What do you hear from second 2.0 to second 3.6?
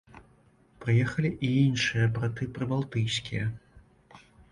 браты прыбалтыйскія.